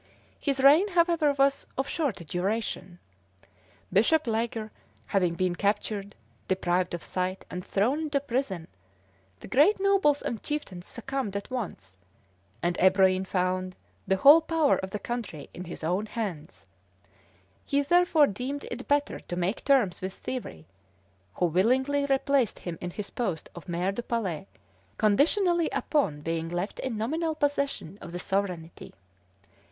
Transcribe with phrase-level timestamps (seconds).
[0.39, 2.97] His reign, however, was of short duration.
[3.93, 4.71] Bishop Leger
[5.05, 6.15] having been captured,
[6.47, 8.67] deprived of sight, and thrown into prison,
[9.41, 11.99] the great nobles and chieftains succumbed at once,
[12.63, 13.75] and Ebroin found
[14.07, 16.65] the whole power of the country in his own hands;
[17.63, 20.65] he, therefore, deemed it better to make terms with Thierry,
[21.35, 24.47] who willingly replaced him in his post of Maire du Palais,
[24.97, 28.95] conditionally upon being left in nominal possession of the sovereignty.